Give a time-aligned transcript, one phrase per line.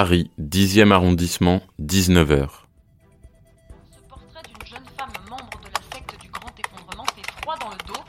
[0.00, 2.46] Paris, 10e arrondissement, 19h.
[3.90, 7.70] Ce portrait d'une jeune femme membre de la secte du grand effondrement fait froid dans
[7.70, 8.00] le dos.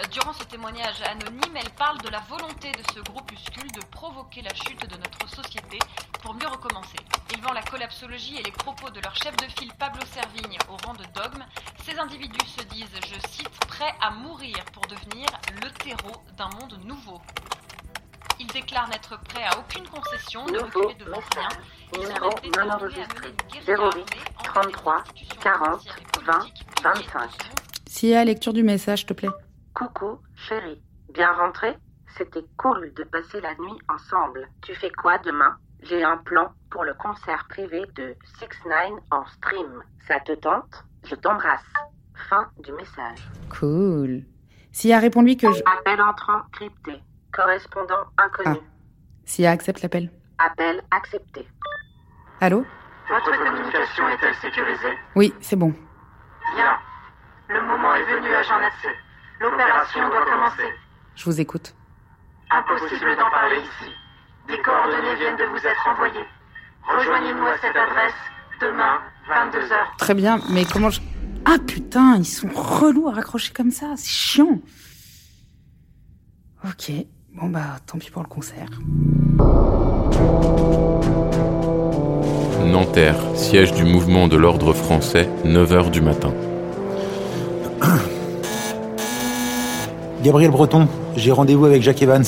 [0.00, 4.42] Euh, Durant ce témoignage anonyme, elle parle de la volonté de ce groupuscule de provoquer
[4.42, 5.78] la chute de notre société
[6.20, 6.98] pour mieux recommencer.
[7.32, 10.76] Ils vend la collapsologie et les propos de leur chef de file Pablo Servigne au
[10.84, 11.44] rang de dogme.
[11.84, 15.28] Ces individus se disent, je cite, prêts à mourir pour devenir
[15.62, 17.20] le terreau d'un monde nouveau.
[18.38, 21.48] Ils déclarent n'être prêts à aucune concession, ne Nouveau reculer devant rien.
[21.48, 21.58] message.
[21.92, 22.30] Ils sont Numéro
[22.66, 23.28] non à enregistré.
[23.28, 26.82] mener une guérilla 08 armée envers les 33 institutions 40 financières et 20 politiques qui
[26.82, 27.20] 25.
[27.22, 27.50] refusent
[27.88, 29.30] Sia, lecture du message, s'il te plaît.
[29.74, 30.82] Coucou, chérie.
[31.14, 31.76] Bien rentré?
[32.18, 34.48] C'était cool de passer la nuit ensemble.
[34.62, 35.56] Tu fais quoi demain?
[35.82, 39.82] J'ai un plan pour le concert privé de 6 9 en stream.
[40.08, 40.84] Ça te tente?
[41.04, 41.60] Je t'embrasse.
[42.28, 43.18] Fin du message.
[43.58, 44.24] Cool.
[44.72, 45.60] Sia, réponds-lui que je...
[45.78, 47.00] Appel entrant crypté.
[47.36, 48.58] Correspondant inconnu.
[49.26, 50.10] Sia, accepte l'appel.
[50.38, 51.46] Appel accepté.
[52.40, 52.64] Allô
[53.10, 54.96] Votre communication est-elle sécurisée?
[55.14, 55.74] Oui, c'est bon.
[56.54, 56.78] Bien.
[57.48, 58.88] Le moment est venu à Jean Nassé.
[59.38, 60.72] L'opération doit commencer.
[61.14, 61.74] Je vous écoute.
[62.50, 63.92] Impossible d'en parler ici.
[64.48, 66.24] Des coordonnées viennent de vous être envoyées.
[66.88, 68.14] Rejoignez-nous à cette adresse
[68.62, 69.96] demain, 22h.
[69.98, 71.00] Très bien, mais comment je...
[71.44, 74.60] Ah putain, ils sont relous à raccrocher comme ça, c'est chiant.
[76.64, 76.90] Ok,
[77.40, 78.70] bon bah tant pis pour le concert.
[82.64, 86.32] Nanterre, siège du mouvement de l'ordre français, 9h du matin.
[90.22, 92.24] Gabriel Breton, j'ai rendez-vous avec Jacques Evans.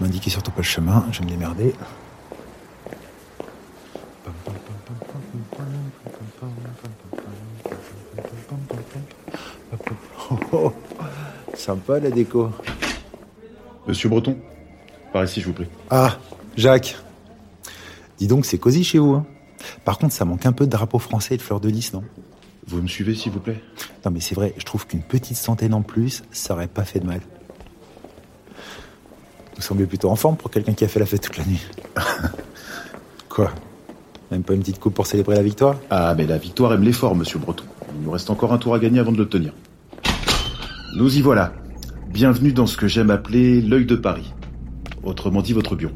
[0.00, 1.74] M'indiquer surtout pas le chemin, je vais me démerder.
[11.60, 12.50] Sympa la déco.
[13.86, 14.36] Monsieur Breton,
[15.12, 15.66] par ici, je vous prie.
[15.90, 16.16] Ah,
[16.56, 16.96] Jacques.
[18.18, 19.14] Dis donc, c'est cosy chez vous.
[19.14, 19.26] Hein
[19.84, 22.02] Par contre, ça manque un peu de drapeau français et de fleurs de lys, non?
[22.66, 23.62] Vous me suivez, s'il vous plaît?
[24.04, 27.00] Non, mais c'est vrai, je trouve qu'une petite centaine en plus, ça aurait pas fait
[27.00, 27.20] de mal.
[29.56, 31.60] Vous semblez plutôt en forme pour quelqu'un qui a fait la fête toute la nuit.
[33.28, 33.50] Quoi?
[34.30, 35.76] Même pas une petite coupe pour célébrer la victoire?
[35.90, 37.64] Ah, mais la victoire aime l'effort, monsieur Breton.
[37.96, 39.52] Il nous reste encore un tour à gagner avant de l'obtenir.
[40.96, 41.52] Nous y voilà.
[42.12, 44.34] Bienvenue dans ce que j'aime appeler l'œil de Paris.
[45.04, 45.94] Autrement dit, votre bureau.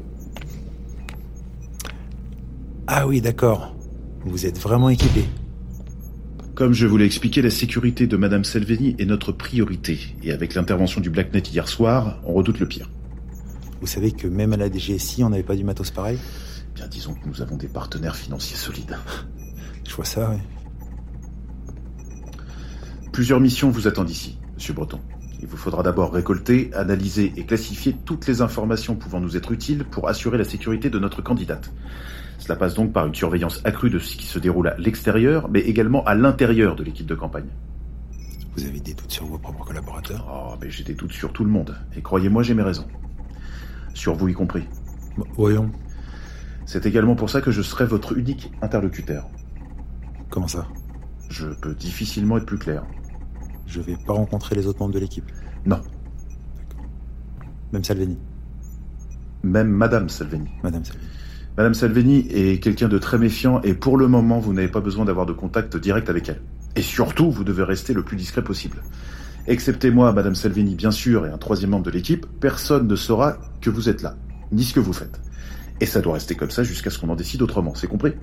[2.87, 3.75] Ah oui, d'accord.
[4.23, 5.25] Vous êtes vraiment équipé.
[6.55, 9.99] Comme je vous l'ai expliqué, la sécurité de Madame Selveni est notre priorité.
[10.23, 12.89] Et avec l'intervention du Blacknet hier soir, on redoute le pire.
[13.81, 16.17] Vous savez que même à la DGSI, on n'avait pas du matos pareil?
[16.73, 18.97] Bien, disons que nous avons des partenaires financiers solides.
[19.85, 20.39] Je vois ça, ouais.
[23.11, 24.99] Plusieurs missions vous attendent ici, monsieur Breton.
[25.41, 29.83] Il vous faudra d'abord récolter, analyser et classifier toutes les informations pouvant nous être utiles
[29.83, 31.71] pour assurer la sécurité de notre candidate.
[32.37, 35.59] Cela passe donc par une surveillance accrue de ce qui se déroule à l'extérieur, mais
[35.59, 37.49] également à l'intérieur de l'équipe de campagne.
[38.55, 40.25] Vous avez des doutes sur vos propres collaborateurs?
[40.31, 41.75] Oh, mais j'ai des doutes sur tout le monde.
[41.97, 42.87] Et croyez-moi, j'ai mes raisons.
[43.93, 44.63] Sur vous y compris.
[45.17, 45.69] Bon, Voyons.
[46.65, 49.27] C'est également pour ça que je serai votre unique interlocuteur.
[50.29, 50.67] Comment ça?
[51.29, 52.83] Je peux difficilement être plus clair.
[53.67, 55.25] Je vais pas rencontrer les autres membres de l'équipe.
[55.65, 55.81] Non.
[57.71, 58.17] Même Salveni.
[59.43, 60.49] Même Madame Salveni.
[60.63, 61.07] Madame Salveni.
[61.57, 65.05] Madame Salveni est quelqu'un de très méfiant et pour le moment, vous n'avez pas besoin
[65.05, 66.41] d'avoir de contact direct avec elle.
[66.75, 68.83] Et surtout, vous devez rester le plus discret possible.
[69.47, 73.37] Excepté moi, Madame Salvini, bien sûr, et un troisième membre de l'équipe, personne ne saura
[73.61, 74.17] que vous êtes là,
[74.51, 75.21] ni ce que vous faites.
[75.79, 78.13] Et ça doit rester comme ça jusqu'à ce qu'on en décide autrement, c'est compris?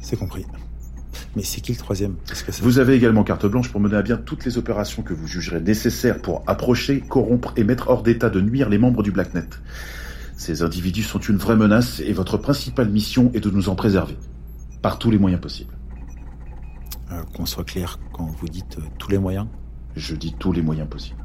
[0.00, 0.44] C'est compris.
[1.34, 2.16] Mais c'est qui le troisième?
[2.26, 5.26] Que Vous avez également carte blanche pour mener à bien toutes les opérations que vous
[5.26, 9.48] jugerez nécessaires pour approcher, corrompre et mettre hors d'état de nuire les membres du Blacknet.
[10.36, 14.16] Ces individus sont une vraie menace et votre principale mission est de nous en préserver.
[14.82, 15.74] Par tous les moyens possibles.
[17.12, 19.46] Euh, Qu'on soit clair, quand vous dites euh, tous les moyens?
[19.94, 21.22] Je dis tous les moyens possibles.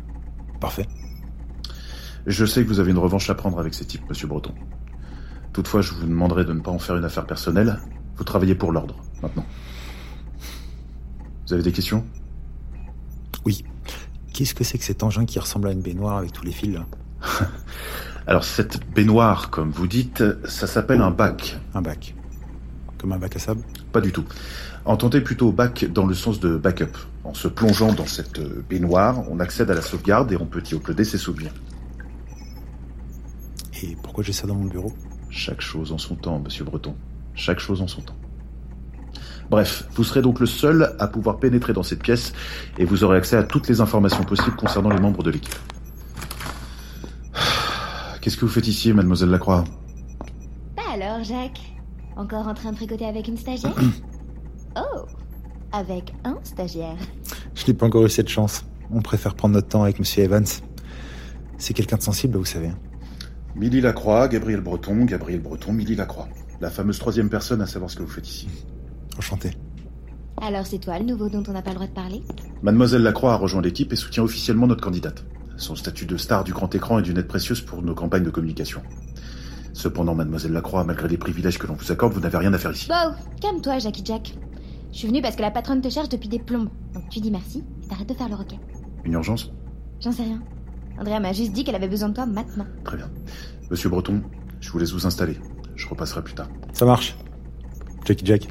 [0.60, 0.88] Parfait.
[2.28, 4.54] Je sais que vous avez une revanche à prendre avec ces types, monsieur Breton.
[5.54, 7.80] Toutefois, je vous demanderai de ne pas en faire une affaire personnelle.
[8.16, 9.46] Vous travaillez pour l'ordre, maintenant.
[11.52, 12.06] Vous avez des questions?
[13.44, 13.66] Oui.
[14.32, 16.74] Qu'est-ce que c'est que cet engin qui ressemble à une baignoire avec tous les fils
[16.74, 16.86] là?
[18.26, 21.60] Alors, cette baignoire, comme vous dites, ça s'appelle un bac.
[21.74, 22.16] Un bac.
[22.98, 23.64] Comme un bac à sable?
[23.92, 24.24] Pas du tout.
[24.86, 26.98] Entendez plutôt bac dans le sens de backup.
[27.26, 28.40] En se plongeant dans cette
[28.70, 31.52] baignoire, on accède à la sauvegarde et on peut y uploader ses souvenirs.
[33.84, 34.94] Et pourquoi j'ai ça dans mon bureau?
[35.30, 36.96] Chaque chose en son temps, monsieur Breton.
[37.36, 38.16] Chaque chose en son temps.
[39.52, 42.32] Bref, vous serez donc le seul à pouvoir pénétrer dans cette pièce
[42.78, 45.54] et vous aurez accès à toutes les informations possibles concernant les membres de l'équipe.
[48.22, 49.66] Qu'est-ce que vous faites ici, mademoiselle Lacroix?
[50.78, 51.60] Bah alors, Jacques
[52.16, 53.76] Encore en train de tricoter avec une stagiaire?
[54.78, 55.06] Oh
[55.74, 56.96] Avec un stagiaire.
[57.54, 58.64] Je n'ai pas encore eu cette chance.
[58.90, 60.46] On préfère prendre notre temps avec Monsieur Evans.
[61.58, 62.72] C'est quelqu'un de sensible, vous savez.
[63.58, 66.30] Milly Lacroix, Gabriel Breton, Gabriel Breton, Milly Lacroix.
[66.62, 68.48] La fameuse troisième personne à savoir ce que vous faites ici.
[69.18, 69.52] Enchanté.
[70.42, 72.24] Alors c'est toi le nouveau dont on n'a pas le droit de parler?
[72.62, 75.24] Mademoiselle Lacroix a rejoint l'équipe et soutient officiellement notre candidate.
[75.58, 78.30] Son statut de star du grand écran est d'une aide précieuse pour nos campagnes de
[78.32, 78.82] communication.
[79.74, 82.72] Cependant, mademoiselle Lacroix, malgré les privilèges que l'on vous accorde, vous n'avez rien à faire
[82.72, 82.90] ici.
[82.90, 84.34] Wow Calme-toi, Jackie Jack.
[84.92, 86.70] Je suis venue parce que la patronne te cherche depuis des plombes.
[86.94, 88.58] Donc tu dis merci et t'arrêtes de faire le requin.
[89.06, 89.52] Une urgence?
[90.02, 90.42] J'en sais rien.
[91.00, 92.66] Andrea m'a juste dit qu'elle avait besoin de toi maintenant.
[92.84, 93.10] Très bien.
[93.70, 94.22] Monsieur Breton,
[94.60, 95.38] je vous laisse vous installer.
[95.76, 96.50] Je repasserai plus tard.
[96.74, 97.16] Ça marche.
[98.06, 98.48] Jackie Jack.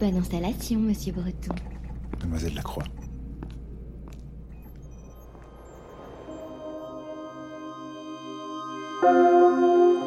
[0.00, 1.54] Bonne installation, monsieur Breton.
[2.20, 2.84] Mademoiselle Lacroix.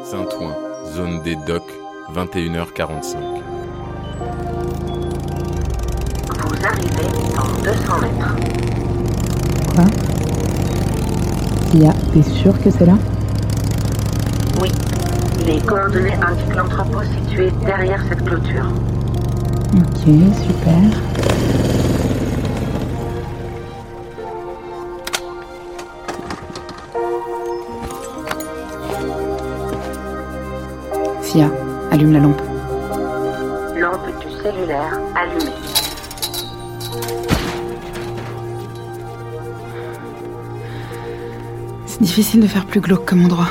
[0.03, 0.55] Saint-Ouen,
[0.95, 1.71] zone des docks,
[2.11, 3.17] 21h45.
[6.39, 8.35] Vous arrivez dans 200 mètres.
[9.75, 9.85] Quoi?
[11.69, 12.97] Sia, t'es sûr que c'est là?
[14.59, 14.71] Oui.
[15.45, 18.73] Les coordonnées indiquent l'entrepôt situé derrière cette clôture.
[19.75, 20.83] Ok, super.
[31.23, 31.49] Sia,
[31.91, 32.41] allume la lampe.
[33.75, 35.51] Lampe du cellulaire allumée.
[41.87, 43.47] C'est difficile de faire plus glauque comme endroit.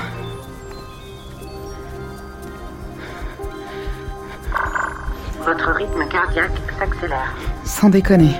[5.44, 7.34] Votre rythme cardiaque s'accélère.
[7.64, 8.34] Sans déconner.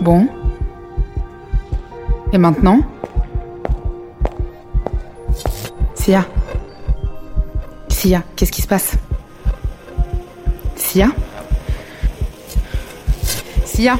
[0.00, 0.26] Bon.
[2.32, 2.80] Et maintenant?
[5.94, 6.26] Sia
[7.88, 8.96] Sia, qu'est-ce qui se passe?
[10.74, 11.06] Sia
[13.64, 13.96] Sia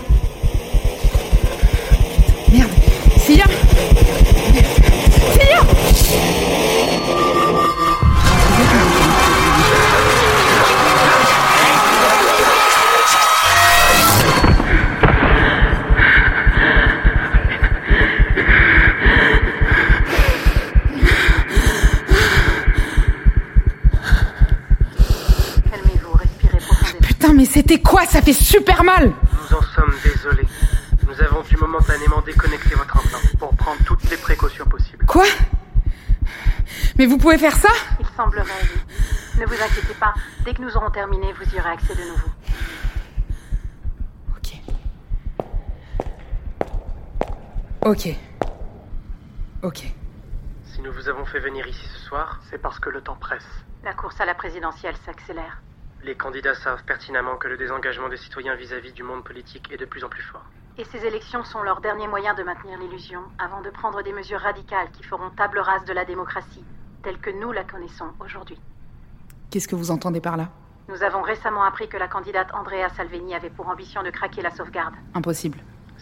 [28.12, 30.46] Ça fait super mal Nous en sommes désolés.
[31.08, 35.06] Nous avons dû momentanément déconnecter votre implant pour prendre toutes les précautions possibles.
[35.06, 35.24] Quoi?
[36.98, 37.70] Mais vous pouvez faire ça?
[37.98, 39.40] Il semblerait, oui.
[39.40, 40.12] Ne vous inquiétez pas,
[40.44, 42.28] dès que nous aurons terminé, vous y aurez accès de nouveau.
[44.36, 44.60] Ok.
[47.86, 48.14] Ok.
[49.62, 49.84] Ok.
[50.66, 53.48] Si nous vous avons fait venir ici ce soir, c'est parce que le temps presse.
[53.82, 55.62] La course à la présidentielle s'accélère.
[56.04, 59.84] Les candidats savent pertinemment que le désengagement des citoyens vis-à-vis du monde politique est de
[59.84, 60.44] plus en plus fort.
[60.76, 64.40] Et ces élections sont leur dernier moyen de maintenir l'illusion avant de prendre des mesures
[64.40, 66.64] radicales qui feront table rase de la démocratie,
[67.04, 68.58] telle que nous la connaissons aujourd'hui.
[69.50, 70.48] Qu'est-ce que vous entendez par là?
[70.88, 74.50] Nous avons récemment appris que la candidate Andrea Salvini avait pour ambition de craquer la
[74.50, 74.94] sauvegarde.
[75.14, 75.60] Impossible.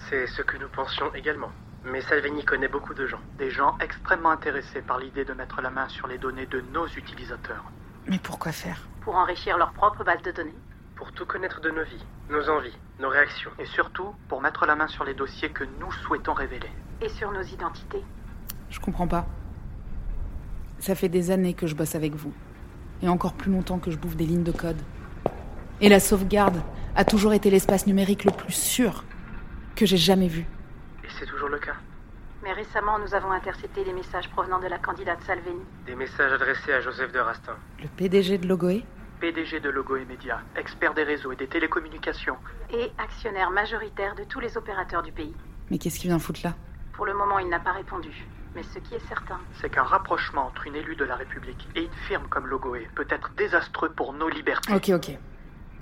[0.09, 1.53] C'est ce que nous pensions également.
[1.85, 3.21] Mais Salvini connaît beaucoup de gens.
[3.37, 6.87] Des gens extrêmement intéressés par l'idée de mettre la main sur les données de nos
[6.87, 7.65] utilisateurs.
[8.07, 8.81] Mais pourquoi faire?
[9.01, 10.55] Pour enrichir leur propre base de données.
[10.97, 13.51] Pour tout connaître de nos vies, nos envies, nos réactions.
[13.59, 16.71] Et surtout, pour mettre la main sur les dossiers que nous souhaitons révéler.
[17.01, 18.05] Et sur nos identités.
[18.69, 19.27] Je comprends pas.
[20.79, 22.33] Ça fait des années que je bosse avec vous.
[23.03, 24.81] Et encore plus longtemps que je bouffe des lignes de code.
[25.81, 26.61] Et la sauvegarde
[26.95, 29.05] a toujours été l'espace numérique le plus sûr
[29.77, 30.47] que j'ai jamais vu.
[31.03, 31.77] Et c'est toujours le cas.
[32.43, 35.63] Mais récemment, nous avons intercepté les messages provenant de la candidate Salvini.
[35.87, 37.55] Des messages adressés à Joseph de Rastin.
[37.83, 38.85] Le PDG de Logoé
[39.21, 42.39] PDG de Logo et Média, expert des réseaux et des télécommunications.
[42.73, 45.35] Et actionnaire majoritaire de tous les opérateurs du pays.
[45.71, 46.55] Mais qu'est-ce qu'il vient foutre là?
[46.95, 48.27] Pour le moment, il n'a pas répondu.
[48.55, 51.85] Mais ce qui est certain, c'est qu'un rapprochement entre une élue de la République et
[51.85, 54.73] une firme comme Logoé peut être désastreux pour nos libertés.
[54.75, 55.19] Ok, ok.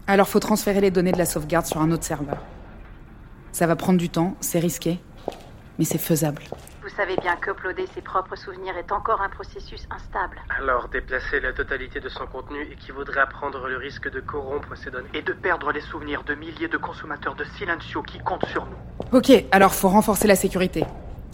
[0.08, 2.38] Alors faut transférer les données de la sauvegarde sur un autre serveur.
[3.52, 5.00] Ça va prendre du temps, c'est risqué,
[5.78, 6.42] mais c'est faisable.
[6.82, 10.38] vous savez bien qu'uploader ses propres souvenirs est encore un processus instable.
[10.58, 14.90] Alors, déplacer la totalité de son contenu équivaudrait à prendre le risque de corrompre ces
[14.90, 15.08] données.
[15.14, 19.16] Et de perdre les souvenirs de milliers de consommateurs de Silencio qui comptent sur nous.
[19.16, 20.84] Ok, alors faut renforcer la sécurité.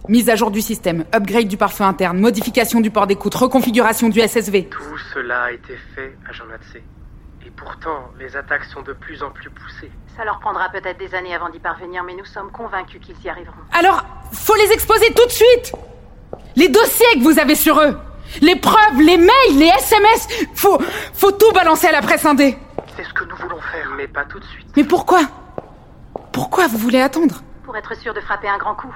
[0.07, 4.19] Mise à jour du système, upgrade du pare-feu interne, modification du port d'écoute, reconfiguration du
[4.21, 4.69] SSV.
[4.69, 6.83] Tout cela a été fait à Jean Matsé.
[7.45, 9.91] Et pourtant, les attaques sont de plus en plus poussées.
[10.17, 13.29] Ça leur prendra peut-être des années avant d'y parvenir, mais nous sommes convaincus qu'ils y
[13.29, 13.53] arriveront.
[13.71, 15.71] Alors, faut les exposer tout de suite
[16.55, 17.97] Les dossiers que vous avez sur eux
[18.41, 20.79] Les preuves, les mails, les SMS Faut,
[21.13, 22.57] faut tout balancer à la presse indé
[22.97, 23.89] C'est ce que nous voulons faire.
[23.95, 24.67] Mais pas tout de suite.
[24.75, 25.19] Mais pourquoi?
[26.31, 27.43] Pourquoi vous voulez attendre?
[27.63, 28.93] Pour être sûr de frapper un grand coup.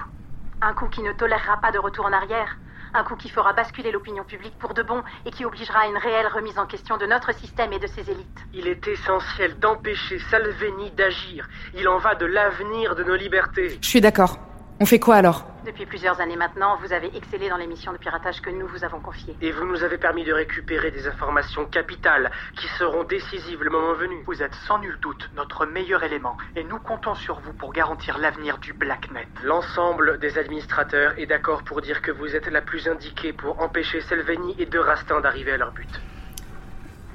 [0.61, 2.57] Un coup qui ne tolérera pas de retour en arrière.
[2.93, 5.97] Un coup qui fera basculer l'opinion publique pour de bon et qui obligera à une
[5.97, 8.39] réelle remise en question de notre système et de ses élites.
[8.53, 11.47] Il est essentiel d'empêcher Salvini d'agir.
[11.75, 13.77] Il en va de l'avenir de nos libertés.
[13.81, 14.48] Je suis d'accord.
[14.81, 15.45] On fait quoi alors?
[15.65, 18.85] Depuis plusieurs années maintenant, vous avez excellé dans les missions de piratage que nous vous
[18.85, 19.35] avons confiées.
[19.41, 23.93] Et vous nous avez permis de récupérer des informations capitales qui seront décisives le moment
[23.93, 24.23] venu.
[24.25, 28.19] Vous êtes sans nul doute notre meilleur élément et nous comptons sur vous pour garantir
[28.19, 29.27] l'avenir du Blacknet.
[29.43, 33.99] L'ensemble des administrateurs est d'accord pour dire que vous êtes la plus indiquée pour empêcher
[33.99, 36.01] Salvini et De Rastin d'arriver à leur but.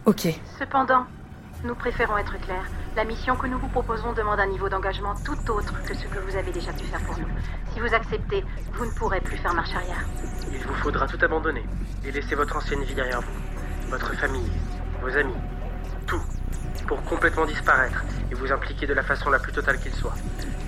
[0.04, 0.28] Ok.
[0.58, 1.06] Cependant,
[1.64, 2.68] nous préférons être clairs.
[2.96, 6.18] La mission que nous vous proposons demande un niveau d'engagement tout autre que ce que
[6.20, 7.26] vous avez déjà pu faire pour nous.
[7.72, 10.04] Si vous acceptez, vous ne pourrez plus faire marche arrière.
[10.52, 11.64] Il vous faudra tout abandonner
[12.04, 14.48] et laisser votre ancienne vie derrière vous, votre famille,
[15.02, 15.34] vos amis,
[16.06, 16.22] tout,
[16.86, 20.14] pour complètement disparaître et vous impliquer de la façon la plus totale qu'il soit.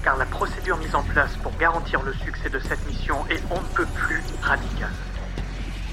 [0.03, 3.61] Car la procédure mise en place pour garantir le succès de cette mission est on
[3.61, 4.93] ne peut plus radicale.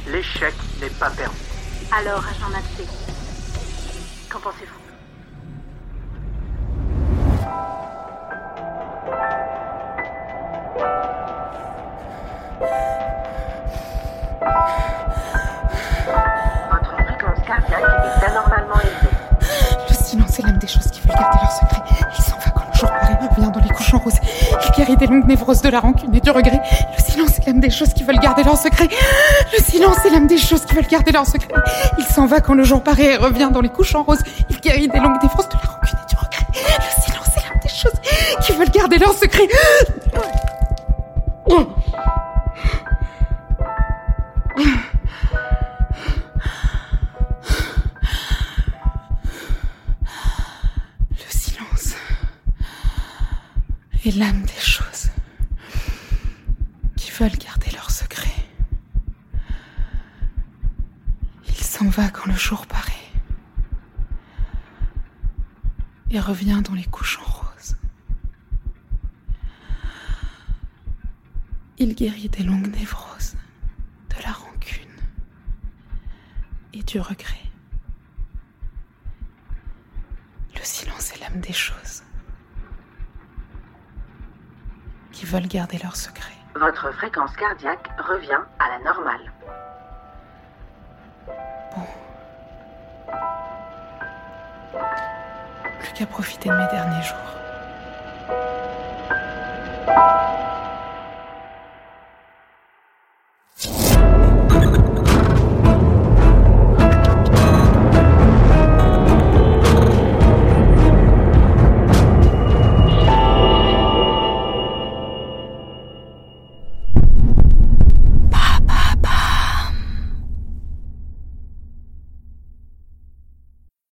[0.08, 1.38] L'échec n'est pas permis.
[1.96, 2.88] Alors, agent Matsé,
[4.32, 4.83] qu'en pensez-vous?
[21.04, 21.82] Veulent garder leur secret.
[22.18, 24.14] Il s'en va quand le jour paraît, revient dans les couches en rose.
[24.66, 26.62] Il guérit des longues névroses de la rancune et du regret.
[26.98, 28.88] Le silence est l'âme des choses qui veulent garder leur secret.
[29.58, 31.54] Le silence est l'âme des choses qui veulent garder leur secret.
[31.98, 34.20] Il s'en va quand le jour paraît et revient dans les couches en rose.
[34.50, 36.46] Il guérit des longues névroses de la rancune et du regret.
[36.54, 39.48] Le silence est l'âme des choses qui veulent garder leur secret.
[66.24, 67.76] Revient dans les couches en rose.
[71.78, 73.36] Il guérit des longues névroses,
[74.10, 74.90] de la rancune
[76.72, 77.52] et du regret.
[80.56, 82.04] Le silence est l'âme des choses
[85.12, 86.34] qui veulent garder leur secret.
[86.56, 89.32] Votre fréquence cardiaque revient à la normale.
[96.04, 97.34] qu'à profiter de mes derniers jours.